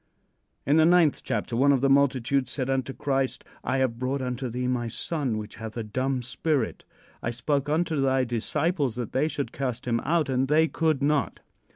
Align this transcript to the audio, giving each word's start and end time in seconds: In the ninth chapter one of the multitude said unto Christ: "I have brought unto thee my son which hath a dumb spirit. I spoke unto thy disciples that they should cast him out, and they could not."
In 0.65 0.77
the 0.77 0.85
ninth 0.87 1.21
chapter 1.23 1.55
one 1.55 1.71
of 1.71 1.81
the 1.81 1.87
multitude 1.87 2.49
said 2.49 2.71
unto 2.71 2.91
Christ: 2.91 3.43
"I 3.63 3.77
have 3.77 3.99
brought 3.99 4.19
unto 4.19 4.49
thee 4.49 4.67
my 4.67 4.87
son 4.87 5.37
which 5.37 5.57
hath 5.57 5.77
a 5.77 5.83
dumb 5.83 6.23
spirit. 6.23 6.83
I 7.21 7.29
spoke 7.29 7.69
unto 7.69 8.01
thy 8.01 8.23
disciples 8.23 8.95
that 8.95 9.11
they 9.11 9.27
should 9.27 9.51
cast 9.51 9.87
him 9.87 9.99
out, 9.99 10.27
and 10.27 10.47
they 10.47 10.67
could 10.67 11.03
not." 11.03 11.41